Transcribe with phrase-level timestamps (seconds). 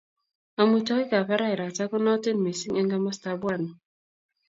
[0.61, 3.69] Amitwogiikab araraita ko nootin missing eng komastab pwani.